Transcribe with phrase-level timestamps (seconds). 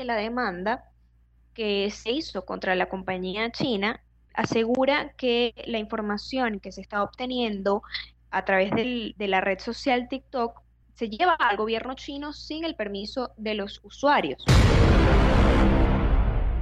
[0.00, 0.84] que la demanda
[1.52, 7.82] que se hizo contra la compañía china asegura que la información que se está obteniendo
[8.30, 10.58] a través de la red social TikTok
[10.94, 14.42] se lleva al gobierno chino sin el permiso de los usuarios.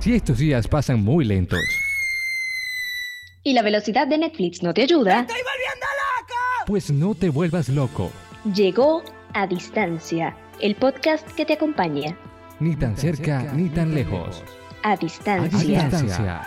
[0.01, 1.61] Si estos días pasan muy lentos
[3.45, 6.35] y la velocidad de Netflix no te ayuda, ¡Estoy volviendo loco!
[6.67, 8.11] pues no te vuelvas loco,
[8.53, 12.19] llegó a distancia el podcast que te acompaña.
[12.61, 14.43] Ni tan cerca ni tan lejos.
[14.83, 15.59] A A distancia.
[15.59, 16.43] distancia.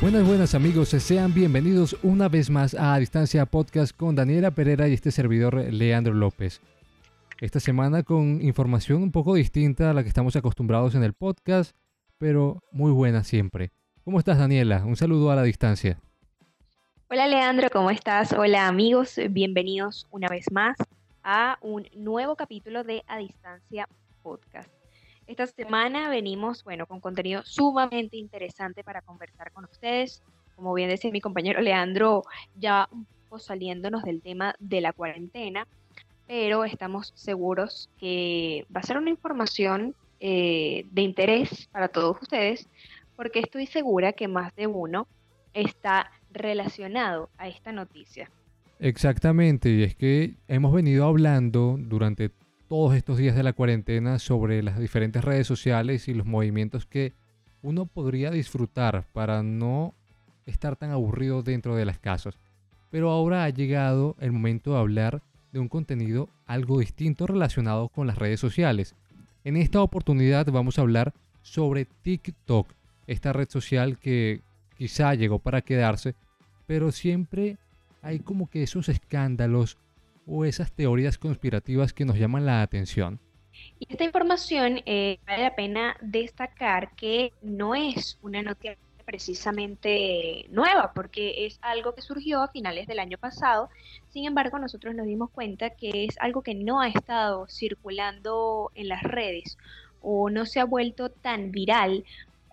[0.00, 4.86] Buenas, buenas amigos, sean bienvenidos una vez más a A Distancia Podcast con Daniela Pereira
[4.86, 6.60] y este servidor Leandro López.
[7.40, 11.74] Esta semana con información un poco distinta a la que estamos acostumbrados en el podcast,
[12.18, 13.72] pero muy buena siempre.
[14.04, 14.84] ¿Cómo estás Daniela?
[14.84, 15.98] Un saludo a la distancia.
[17.08, 18.34] Hola Leandro, ¿cómo estás?
[18.34, 20.76] Hola amigos, bienvenidos una vez más
[21.22, 23.88] a un nuevo capítulo de A Distancia
[24.22, 24.68] Podcast.
[25.26, 30.22] Esta semana venimos, bueno, con contenido sumamente interesante para conversar con ustedes.
[30.54, 32.24] Como bien decía mi compañero Leandro,
[32.56, 35.66] ya un poco saliéndonos del tema de la cuarentena,
[36.26, 42.68] pero estamos seguros que va a ser una información eh, de interés para todos ustedes,
[43.16, 45.06] porque estoy segura que más de uno
[45.52, 48.30] está relacionado a esta noticia.
[48.80, 52.30] Exactamente, y es que hemos venido hablando durante
[52.68, 57.12] todos estos días de la cuarentena sobre las diferentes redes sociales y los movimientos que
[57.62, 59.94] uno podría disfrutar para no
[60.44, 62.38] estar tan aburrido dentro de las casas.
[62.90, 68.06] Pero ahora ha llegado el momento de hablar de un contenido algo distinto relacionado con
[68.06, 68.94] las redes sociales.
[69.44, 72.68] En esta oportunidad vamos a hablar sobre TikTok,
[73.06, 74.42] esta red social que
[74.76, 76.14] quizá llegó para quedarse,
[76.66, 77.58] pero siempre
[78.02, 79.78] hay como que esos escándalos
[80.26, 83.20] o esas teorías conspirativas que nos llaman la atención.
[83.78, 90.92] Y esta información eh, vale la pena destacar que no es una noticia precisamente nueva,
[90.94, 93.68] porque es algo que surgió a finales del año pasado.
[94.08, 98.88] Sin embargo, nosotros nos dimos cuenta que es algo que no ha estado circulando en
[98.88, 99.58] las redes
[100.00, 102.04] o no se ha vuelto tan viral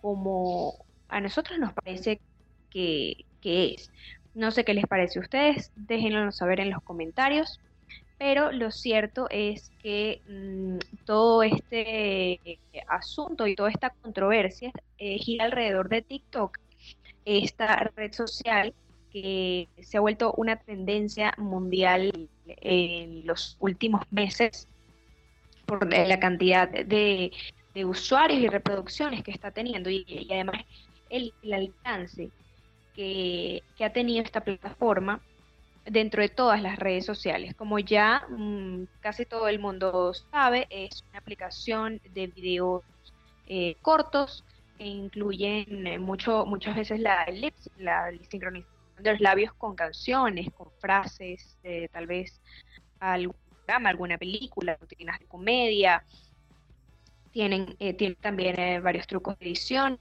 [0.02, 2.20] como a nosotros nos parece
[2.68, 3.90] que, que es.
[4.34, 7.60] No sé qué les parece a ustedes, déjenlo saber en los comentarios.
[8.18, 15.46] Pero lo cierto es que mm, todo este asunto y toda esta controversia eh, gira
[15.46, 16.58] alrededor de TikTok,
[17.24, 18.74] esta red social
[19.12, 24.68] que se ha vuelto una tendencia mundial en los últimos meses
[25.66, 27.32] por la cantidad de,
[27.74, 30.64] de usuarios y reproducciones que está teniendo y, además
[31.10, 32.30] el, alcance
[32.94, 35.20] que, que ha tenido esta plataforma
[35.86, 37.54] dentro de todas las redes sociales.
[37.54, 42.82] Como ya mmm, casi todo el mundo sabe, es una aplicación de videos
[43.46, 44.44] eh, cortos
[44.78, 50.48] que incluyen eh, mucho, muchas veces la, el la sincronización de los labios con canciones,
[50.56, 52.40] con frases, eh, tal vez
[53.00, 56.04] algún programa, alguna película, rutinas de comedia.
[57.32, 59.98] Tienen, eh, tienen también varios trucos de edición.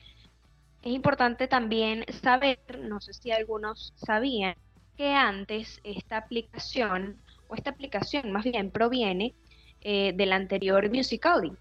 [0.83, 4.55] Es importante también saber, no sé si algunos sabían,
[4.97, 9.33] que antes esta aplicación, o esta aplicación más bien proviene
[9.81, 11.53] eh, del anterior Musical.ly.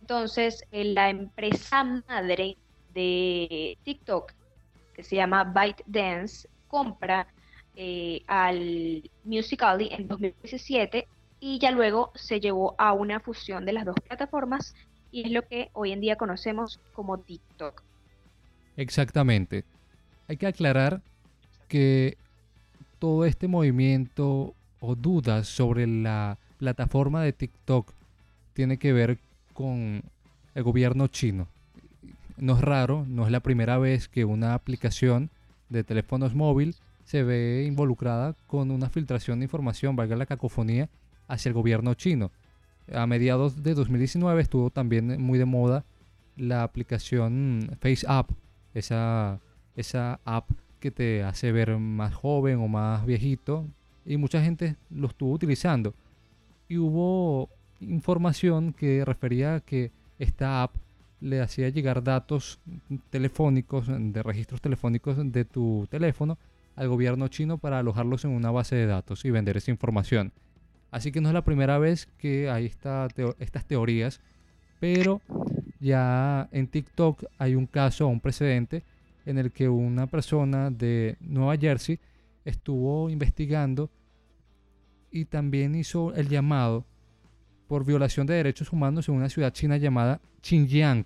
[0.00, 2.56] Entonces, eh, la empresa madre
[2.94, 4.32] de TikTok,
[4.94, 7.26] que se llama ByteDance, compra
[7.74, 11.08] eh, al Musical.ly en 2017
[11.46, 14.74] y ya luego se llevó a una fusión de las dos plataformas
[15.12, 17.84] y es lo que hoy en día conocemos como TikTok.
[18.76, 19.62] Exactamente.
[20.26, 21.02] Hay que aclarar
[21.68, 22.18] que
[22.98, 27.92] todo este movimiento o dudas sobre la plataforma de TikTok
[28.52, 29.18] tiene que ver
[29.52, 30.02] con
[30.56, 31.46] el gobierno chino.
[32.38, 35.30] No es raro, no es la primera vez que una aplicación
[35.68, 40.88] de teléfonos móviles se ve involucrada con una filtración de información, valga la cacofonía,
[41.28, 42.30] hacia el gobierno chino.
[42.92, 45.84] A mediados de 2019 estuvo también muy de moda
[46.36, 48.30] la aplicación FaceApp,
[48.74, 49.40] esa,
[49.74, 50.50] esa app
[50.80, 53.66] que te hace ver más joven o más viejito
[54.04, 55.94] y mucha gente lo estuvo utilizando
[56.68, 57.48] y hubo
[57.80, 60.74] información que refería a que esta app
[61.20, 62.58] le hacía llegar datos
[63.10, 66.38] telefónicos de registros telefónicos de tu teléfono
[66.74, 70.32] al gobierno chino para alojarlos en una base de datos y vender esa información.
[70.90, 74.20] Así que no es la primera vez que hay estas teorías,
[74.80, 75.20] pero
[75.80, 78.82] ya en TikTok hay un caso, un precedente
[79.24, 81.98] en el que una persona de Nueva Jersey
[82.44, 83.90] estuvo investigando
[85.10, 86.84] y también hizo el llamado
[87.68, 91.04] por violación de derechos humanos en una ciudad china llamada Xinjiang.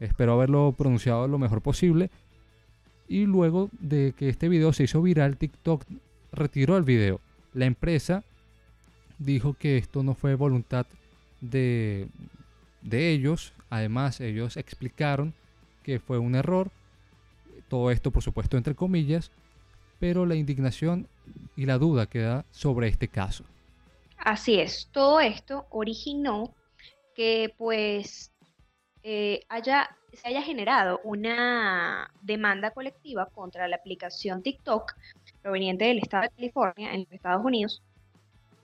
[0.00, 2.10] Espero haberlo pronunciado lo mejor posible.
[3.06, 5.84] Y luego de que este video se hizo viral, TikTok
[6.32, 7.20] retiró el video.
[7.54, 8.24] La empresa
[9.18, 10.86] dijo que esto no fue voluntad
[11.40, 12.08] de,
[12.82, 13.52] de ellos.
[13.70, 15.34] Además, ellos explicaron
[15.82, 16.70] que fue un error.
[17.68, 19.30] Todo esto, por supuesto, entre comillas.
[19.98, 21.08] Pero la indignación
[21.56, 23.44] y la duda queda sobre este caso.
[24.18, 26.54] Así es, todo esto originó
[27.14, 28.32] que pues
[29.02, 34.94] eh, haya, se haya generado una demanda colectiva contra la aplicación TikTok
[35.42, 37.82] proveniente del estado de California en los Estados Unidos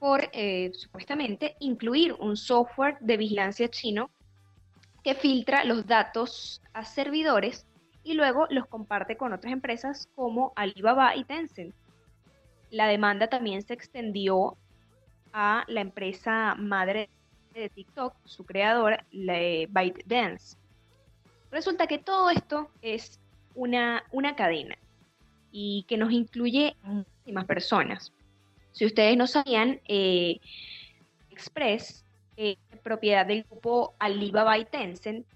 [0.04, 4.10] por eh, supuestamente incluir un software de vigilancia chino
[5.02, 7.66] que filtra los datos a servidores
[8.02, 11.74] y luego los comparte con otras empresas como Alibaba y Tencent.
[12.70, 14.58] La demanda también se extendió
[15.32, 17.08] a la empresa madre
[17.54, 20.58] de TikTok, su creadora, ByteDance.
[21.50, 23.18] Resulta que todo esto es
[23.54, 24.76] una, una cadena
[25.50, 28.12] y que nos incluye muchísimas personas.
[28.74, 30.38] Si ustedes no sabían, eh,
[31.30, 32.04] Express
[32.36, 35.26] es propiedad del grupo Alibaba y Tencent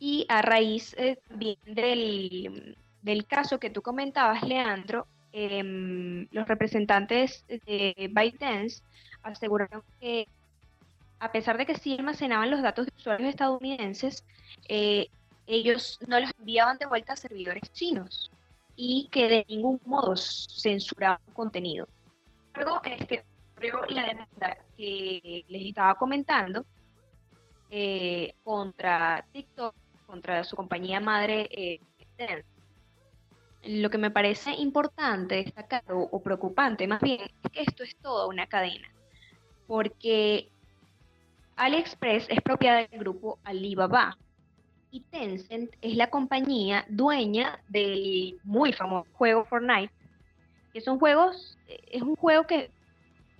[0.00, 1.18] y a raíz eh,
[1.64, 8.82] del, del caso que tú comentabas, Leandro, Em, los representantes de ByteDance
[9.22, 10.26] aseguraron que
[11.20, 14.24] a pesar de que sí almacenaban los datos de usuarios estadounidenses,
[14.68, 15.08] eh,
[15.46, 18.30] ellos no los enviaban de vuelta a servidores chinos
[18.74, 21.86] y que de ningún modo censuraban contenido.
[22.60, 23.24] Luego, este,
[23.88, 26.66] la demanda que les estaba comentando
[27.70, 29.74] eh, contra TikTok,
[30.06, 31.80] contra su compañía madre eh,
[33.64, 38.26] lo que me parece importante destacar o, preocupante más bien es que esto es toda
[38.26, 38.92] una cadena,
[39.66, 40.50] porque
[41.56, 44.18] AliExpress es propiedad del grupo Alibaba
[44.90, 49.92] y Tencent es la compañía dueña del muy famoso juego Fortnite,
[50.72, 52.70] que son juegos, es un juego que,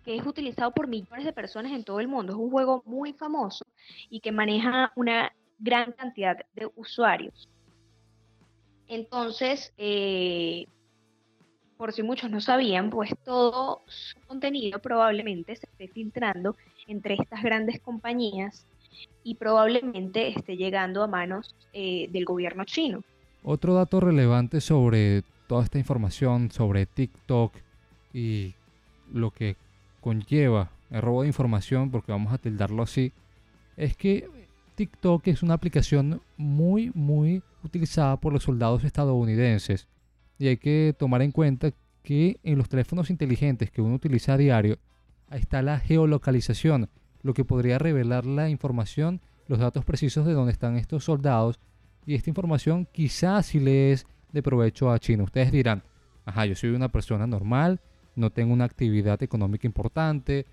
[0.04, 3.12] que es utilizado por millones de personas en todo el mundo, es un juego muy
[3.12, 3.64] famoso
[4.08, 7.48] y que maneja una gran cantidad de usuarios.
[8.88, 10.66] Entonces, eh,
[11.76, 16.56] por si muchos no sabían, pues todo su contenido probablemente se esté filtrando
[16.86, 18.66] entre estas grandes compañías
[19.22, 23.02] y probablemente esté llegando a manos eh, del gobierno chino.
[23.42, 27.52] Otro dato relevante sobre toda esta información sobre TikTok
[28.14, 28.54] y
[29.12, 29.56] lo que
[30.00, 33.12] conlleva el robo de información, porque vamos a tildarlo así,
[33.76, 34.30] es que
[34.76, 39.88] TikTok es una aplicación muy, muy utilizada por los soldados estadounidenses.
[40.38, 41.72] Y hay que tomar en cuenta
[42.04, 44.78] que en los teléfonos inteligentes que uno utiliza a diario,
[45.32, 46.88] está la geolocalización,
[47.24, 51.58] lo que podría revelar la información, los datos precisos de dónde están estos soldados.
[52.06, 55.24] Y esta información quizás si le es de provecho a China.
[55.24, 55.82] Ustedes dirán,
[56.24, 57.80] ajá, yo soy una persona normal,
[58.14, 60.46] no tengo una actividad económica importante,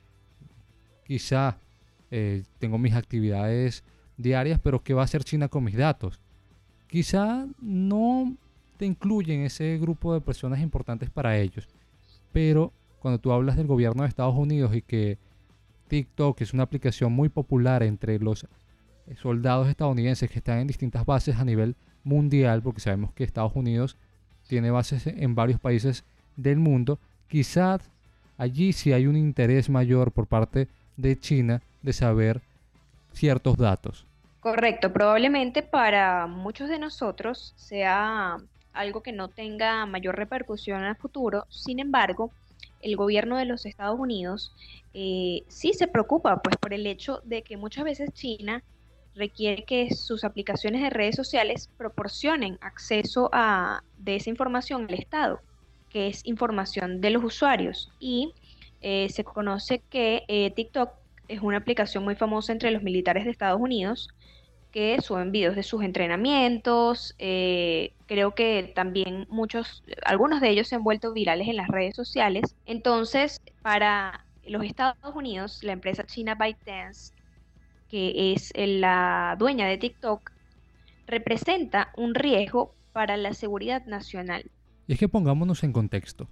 [1.06, 1.58] quizá
[2.12, 3.84] eh, tengo mis actividades
[4.18, 6.20] diarias, pero ¿qué va a hacer China con mis datos?
[6.88, 8.36] Quizá no
[8.78, 11.68] te incluye en ese grupo de personas importantes para ellos,
[12.32, 15.18] pero cuando tú hablas del gobierno de Estados Unidos y que
[15.88, 18.48] TikTok es una aplicación muy popular entre los
[19.22, 21.76] soldados estadounidenses que están en distintas bases a nivel
[22.08, 23.98] mundial, porque sabemos que Estados Unidos
[24.48, 26.04] tiene bases en varios países
[26.38, 27.82] del mundo, quizás
[28.38, 32.42] allí sí hay un interés mayor por parte de China de saber
[33.12, 34.06] ciertos datos.
[34.40, 38.38] Correcto, probablemente para muchos de nosotros sea
[38.74, 42.32] algo que no tenga mayor repercusión en el futuro, sin embargo,
[42.82, 44.54] el gobierno de los Estados Unidos
[44.94, 48.64] eh, sí se preocupa pues por el hecho de que muchas veces China
[49.18, 55.42] requiere que sus aplicaciones de redes sociales proporcionen acceso a de esa información al Estado,
[55.90, 57.92] que es información de los usuarios.
[58.00, 58.34] Y
[58.82, 60.92] eh, se conoce que eh, TikTok
[61.28, 64.10] es una aplicación muy famosa entre los militares de Estados Unidos
[64.72, 67.16] que suben videos de sus entrenamientos.
[67.20, 71.96] Eh, creo que también muchos, algunos de ellos se han vuelto virales en las redes
[71.96, 72.56] sociales.
[72.66, 77.14] Entonces, para los Estados Unidos, la empresa china ByteDance,
[77.90, 80.32] que es la dueña de TikTok,
[81.08, 84.50] representa un riesgo para la seguridad nacional.
[84.88, 86.28] Y es que pongámonos en contexto.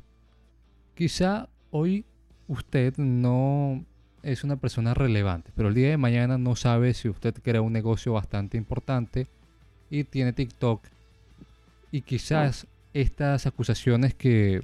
[0.96, 2.06] Quizá hoy
[2.48, 3.84] usted no
[4.24, 7.74] es una persona relevante, pero el día de mañana no sabe si usted crea un
[7.74, 9.28] negocio bastante importante
[9.90, 10.82] y tiene TikTok
[11.92, 14.64] Y quizás estas acusaciones que,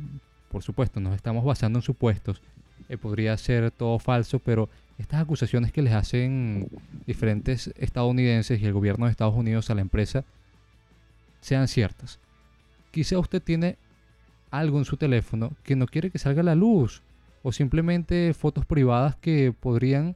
[0.50, 2.42] por supuesto, nos estamos basando en supuestos,
[2.90, 4.70] eh, podría ser todo falso, pero
[5.02, 6.70] estas acusaciones que les hacen
[7.06, 10.24] diferentes estadounidenses y el gobierno de Estados Unidos a la empresa
[11.42, 12.20] sean ciertas.
[12.92, 13.78] Quizá usted tiene
[14.52, 17.02] algo en su teléfono que no quiere que salga a la luz
[17.44, 20.16] o simplemente fotos privadas que podrían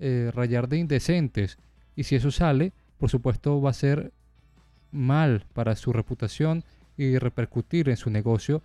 [0.00, 1.58] eh, rayar de indecentes
[1.94, 4.12] y si eso sale, por supuesto va a ser
[4.90, 6.64] mal para su reputación
[6.96, 8.62] y repercutir en su negocio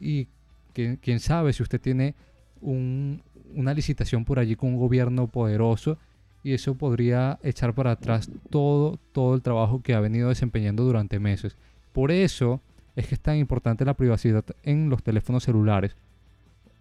[0.00, 0.28] y
[0.72, 2.14] quién sabe si usted tiene
[2.62, 5.98] una licitación por allí con un gobierno poderoso
[6.44, 11.18] y eso podría echar para atrás todo, todo el trabajo que ha venido desempeñando durante
[11.18, 11.56] meses.
[11.92, 12.60] Por eso
[12.96, 15.96] es que es tan importante la privacidad en los teléfonos celulares.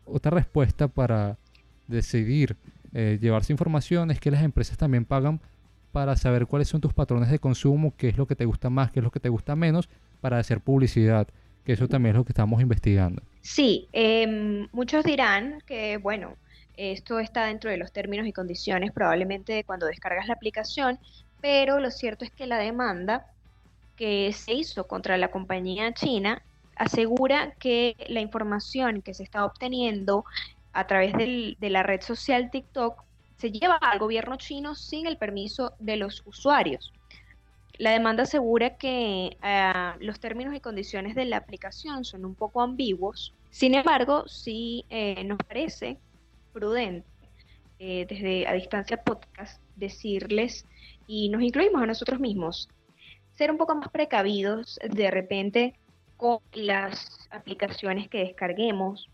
[0.05, 1.37] Otra respuesta para
[1.87, 2.55] decidir
[2.93, 5.39] eh, llevarse información es que las empresas también pagan
[5.91, 8.91] para saber cuáles son tus patrones de consumo, qué es lo que te gusta más,
[8.91, 9.89] qué es lo que te gusta menos,
[10.21, 11.27] para hacer publicidad,
[11.63, 13.21] que eso también es lo que estamos investigando.
[13.41, 16.35] Sí, em, muchos dirán que, bueno,
[16.77, 20.99] esto está dentro de los términos y condiciones probablemente cuando descargas la aplicación,
[21.41, 23.25] pero lo cierto es que la demanda
[23.95, 26.41] que se hizo contra la compañía china
[26.75, 30.25] asegura que la información que se está obteniendo
[30.73, 33.03] a través de la red social TikTok
[33.37, 36.93] se lleva al gobierno chino sin el permiso de los usuarios.
[37.81, 42.61] La demanda asegura que ah, los términos y condiciones de la aplicación son un poco
[42.61, 43.33] ambiguos.
[43.49, 45.97] Sin embargo, sí eh, nos parece
[46.53, 47.07] prudente
[47.79, 50.63] eh, desde a distancia podcast decirles
[51.07, 52.69] y nos incluimos a nosotros mismos
[53.33, 55.73] ser un poco más precavidos de repente
[56.17, 59.09] con las aplicaciones que descarguemos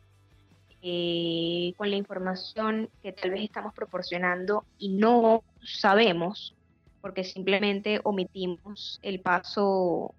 [0.82, 6.54] eh, con la información que tal vez estamos proporcionando y no sabemos,
[7.02, 10.14] porque simplemente omitimos el paso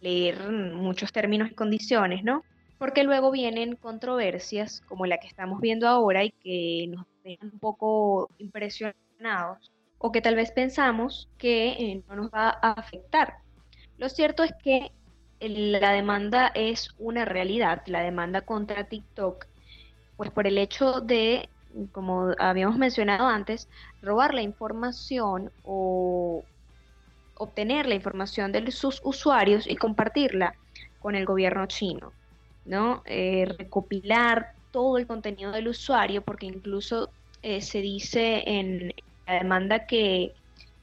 [0.00, 2.44] leer muchos términos y condiciones, ¿no?
[2.78, 7.58] Porque luego vienen controversias como la que estamos viendo ahora y que nos dejan un
[7.58, 13.38] poco impresionados o que tal vez pensamos que eh, no nos va a afectar.
[13.96, 14.92] Lo cierto es que
[15.40, 19.46] la demanda es una realidad, la demanda contra TikTok
[20.16, 21.48] pues por el hecho de,
[21.92, 23.68] como habíamos mencionado antes,
[24.02, 26.44] robar la información o
[27.36, 30.54] obtener la información de sus usuarios y compartirla
[31.00, 32.12] con el gobierno chino,
[32.64, 33.02] ¿no?
[33.06, 37.10] Eh, recopilar todo el contenido del usuario, porque incluso
[37.42, 38.94] eh, se dice en
[39.26, 40.32] la demanda que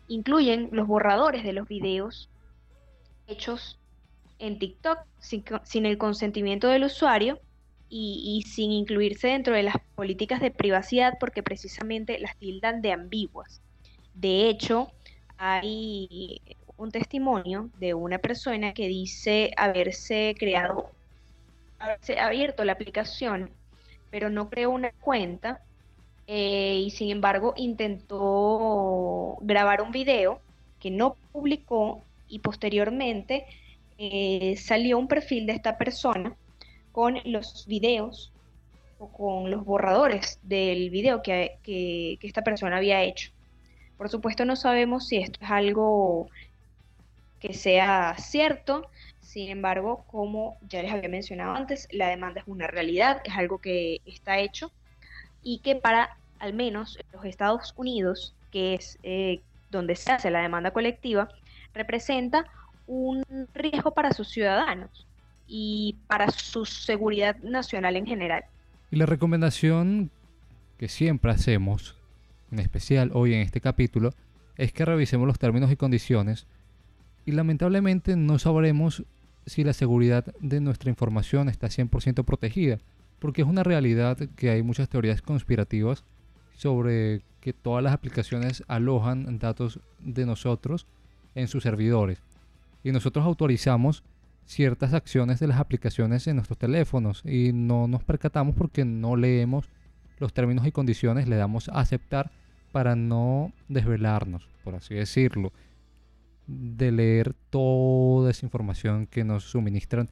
[0.07, 2.29] incluyen los borradores de los videos
[3.27, 3.79] hechos
[4.39, 7.39] en TikTok sin el consentimiento del usuario
[7.93, 13.62] y, sin incluirse dentro de las políticas de privacidad porque precisamente las tildan de ambiguas.
[14.13, 14.91] De hecho,
[15.38, 16.41] hay
[16.77, 20.89] un testimonio de una persona que dice haberse creado,
[21.79, 23.51] haberse abierto la aplicación,
[24.10, 25.62] pero no creó una cuenta
[26.27, 30.39] eh, y sin embargo intentó grabar un video
[30.79, 33.45] que no publicó y posteriormente
[33.98, 36.36] eh, salió un perfil de esta persona
[36.91, 38.31] con los videos
[39.00, 41.57] o con los borradores del video que,
[42.21, 43.31] esta persona había hecho.
[43.98, 46.29] Por supuesto no sabemos si esto es algo
[47.39, 48.88] que sea cierto,
[49.19, 53.60] sin embargo, como ya les había mencionado antes, la demanda es una realidad, es algo
[53.60, 54.71] que está hecho
[55.41, 60.41] y que para al menos los Estados Unidos, que es eh, donde se hace la
[60.41, 61.29] demanda colectiva,
[61.74, 62.45] representa
[62.88, 65.07] un riesgo para sus ciudadanos
[65.53, 68.46] y para su seguridad nacional en general.
[68.89, 70.10] Y la recomendación
[70.77, 71.98] que siempre hacemos,
[72.51, 74.13] en especial hoy en este capítulo,
[74.55, 76.48] es que revisemos los términos y condiciones
[77.25, 79.03] y lamentablemente no sabremos
[79.46, 82.77] si la seguridad de nuestra información está 100% protegida,
[83.20, 86.05] porque es una realidad que hay muchas teorías conspirativas
[86.55, 90.88] sobre que todas las aplicaciones alojan datos de nosotros
[91.36, 92.22] en sus servidores
[92.84, 94.03] y nosotros autorizamos
[94.45, 99.69] ciertas acciones de las aplicaciones en nuestros teléfonos y no nos percatamos porque no leemos
[100.19, 102.31] los términos y condiciones, le damos a aceptar
[102.71, 105.51] para no desvelarnos, por así decirlo,
[106.48, 110.10] de leer toda esa información que nos suministran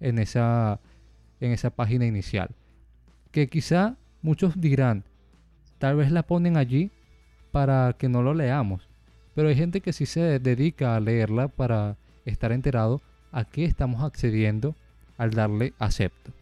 [0.00, 0.80] en esa,
[1.40, 2.50] en esa página inicial.
[3.30, 5.04] Que quizá muchos dirán,
[5.78, 6.90] tal vez la ponen allí
[7.50, 8.88] para que no lo leamos,
[9.34, 13.00] pero hay gente que sí se dedica a leerla para estar enterado
[13.32, 14.74] a qué estamos accediendo
[15.18, 16.32] al darle acepto.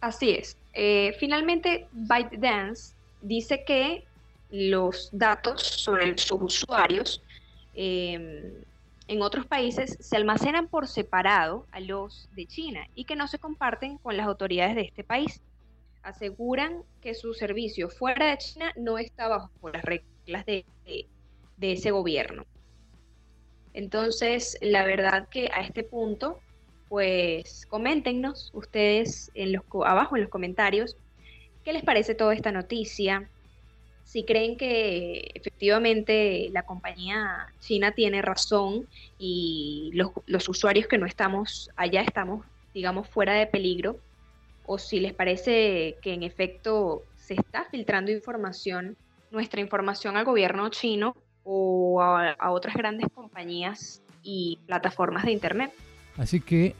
[0.00, 0.56] Así es.
[0.72, 4.04] Eh, finalmente, ByteDance dice que
[4.50, 7.22] los datos sobre sus usuarios
[7.74, 8.52] em,
[9.08, 13.38] en otros países se almacenan por separado a los de China y que no se
[13.38, 15.40] comparten con las autoridades de este país.
[16.02, 20.64] Aseguran que su servicio fuera de China no está bajo las reglas de,
[21.60, 22.44] ese gobierno.
[23.74, 26.40] Entonces, la verdad que a este punto,
[26.88, 30.96] pues coméntenos ustedes en los, abajo en los comentarios
[31.64, 33.28] qué les parece toda esta noticia,
[34.04, 38.86] si creen que efectivamente la compañía china tiene razón
[39.18, 43.98] y los, usuarios que no estamos allá estamos, digamos, fuera de peligro,
[44.66, 48.96] o si les parece que en efecto se está filtrando información,
[49.30, 55.72] nuestra información al gobierno chino o a, a otras grandes compañías y plataformas de Internet.
[56.16, 56.74] Así que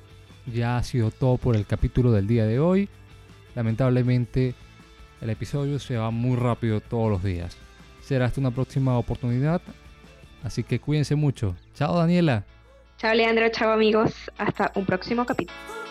[0.47, 2.89] ya ha sido todo por el capítulo del día de hoy.
[3.55, 4.55] Lamentablemente
[5.21, 7.57] el episodio se va muy rápido todos los días.
[8.03, 9.63] Será hasta una próxima oportunidad.
[10.43, 11.57] Así que cuídense mucho.
[11.75, 12.45] Chao Daniela.
[12.99, 14.31] Chao Leandro, chao amigos.
[14.37, 15.84] Hasta un próximo capítulo.